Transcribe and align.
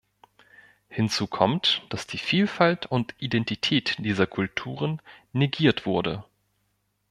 Hinzu 0.89 1.27
kommt, 1.27 1.83
dass 1.91 2.07
die 2.07 2.17
Vielfalt 2.17 2.87
und 2.87 3.13
Identität 3.19 3.97
dieser 4.03 4.25
Kulturen 4.25 4.99
negiert 5.31 5.85
wurde. 5.85 6.25